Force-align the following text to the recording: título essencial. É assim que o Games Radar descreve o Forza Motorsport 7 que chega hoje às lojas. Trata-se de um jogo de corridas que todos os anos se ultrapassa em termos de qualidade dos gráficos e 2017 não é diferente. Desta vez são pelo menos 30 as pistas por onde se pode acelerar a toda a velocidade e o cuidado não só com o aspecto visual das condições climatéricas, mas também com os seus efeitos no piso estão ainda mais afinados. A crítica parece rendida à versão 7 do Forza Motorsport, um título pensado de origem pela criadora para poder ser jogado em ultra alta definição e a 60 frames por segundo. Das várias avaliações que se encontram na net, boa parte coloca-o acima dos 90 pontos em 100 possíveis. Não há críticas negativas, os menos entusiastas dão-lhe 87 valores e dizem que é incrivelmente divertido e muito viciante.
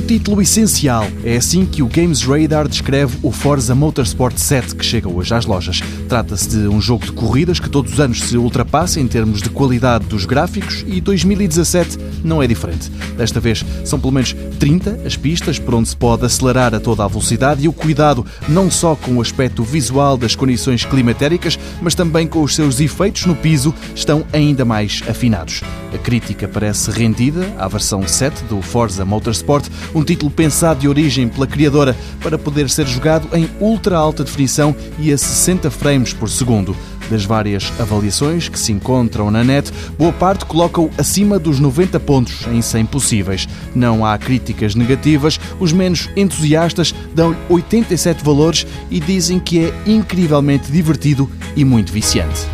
título 0.00 0.42
essencial. 0.42 1.06
É 1.24 1.36
assim 1.36 1.64
que 1.64 1.82
o 1.82 1.86
Games 1.86 2.22
Radar 2.22 2.68
descreve 2.68 3.18
o 3.22 3.30
Forza 3.30 3.74
Motorsport 3.74 4.36
7 4.36 4.74
que 4.74 4.84
chega 4.84 5.08
hoje 5.08 5.34
às 5.34 5.46
lojas. 5.46 5.80
Trata-se 6.08 6.48
de 6.48 6.68
um 6.68 6.80
jogo 6.80 7.04
de 7.04 7.12
corridas 7.12 7.60
que 7.60 7.70
todos 7.70 7.94
os 7.94 8.00
anos 8.00 8.20
se 8.20 8.36
ultrapassa 8.36 9.00
em 9.00 9.06
termos 9.06 9.40
de 9.40 9.50
qualidade 9.50 10.06
dos 10.06 10.24
gráficos 10.24 10.84
e 10.86 11.00
2017 11.00 11.98
não 12.24 12.42
é 12.42 12.46
diferente. 12.46 12.90
Desta 13.16 13.40
vez 13.40 13.64
são 13.84 13.98
pelo 13.98 14.12
menos 14.12 14.34
30 14.58 15.00
as 15.06 15.16
pistas 15.16 15.58
por 15.58 15.74
onde 15.74 15.88
se 15.88 15.96
pode 15.96 16.24
acelerar 16.24 16.74
a 16.74 16.80
toda 16.80 17.04
a 17.04 17.08
velocidade 17.08 17.64
e 17.64 17.68
o 17.68 17.72
cuidado 17.72 18.24
não 18.48 18.70
só 18.70 18.94
com 18.96 19.16
o 19.16 19.20
aspecto 19.20 19.62
visual 19.62 20.16
das 20.16 20.34
condições 20.34 20.84
climatéricas, 20.84 21.58
mas 21.80 21.94
também 21.94 22.26
com 22.26 22.42
os 22.42 22.54
seus 22.54 22.80
efeitos 22.80 23.26
no 23.26 23.34
piso 23.34 23.74
estão 23.94 24.24
ainda 24.32 24.64
mais 24.64 25.02
afinados. 25.08 25.62
A 25.94 25.98
crítica 25.98 26.46
parece 26.46 26.90
rendida 26.90 27.54
à 27.58 27.68
versão 27.68 28.06
7 28.06 28.44
do 28.44 28.60
Forza 28.60 29.04
Motorsport, 29.04 29.66
um 29.94 30.02
título 30.02 30.30
pensado 30.30 30.80
de 30.80 30.88
origem 30.88 31.28
pela 31.28 31.46
criadora 31.46 31.96
para 32.20 32.38
poder 32.38 32.68
ser 32.70 32.86
jogado 32.86 33.28
em 33.36 33.48
ultra 33.60 33.96
alta 33.96 34.24
definição 34.24 34.74
e 34.98 35.12
a 35.12 35.18
60 35.18 35.70
frames 35.70 36.12
por 36.12 36.28
segundo. 36.28 36.76
Das 37.10 37.24
várias 37.24 37.72
avaliações 37.78 38.48
que 38.48 38.58
se 38.58 38.72
encontram 38.72 39.30
na 39.30 39.44
net, 39.44 39.72
boa 39.96 40.12
parte 40.12 40.44
coloca-o 40.44 40.90
acima 40.98 41.38
dos 41.38 41.60
90 41.60 42.00
pontos 42.00 42.46
em 42.48 42.60
100 42.60 42.86
possíveis. 42.86 43.48
Não 43.74 44.04
há 44.04 44.18
críticas 44.18 44.74
negativas, 44.74 45.38
os 45.60 45.72
menos 45.72 46.10
entusiastas 46.16 46.94
dão-lhe 47.14 47.36
87 47.48 48.24
valores 48.24 48.66
e 48.90 48.98
dizem 48.98 49.38
que 49.38 49.66
é 49.66 49.74
incrivelmente 49.86 50.70
divertido 50.70 51.30
e 51.54 51.64
muito 51.64 51.92
viciante. 51.92 52.46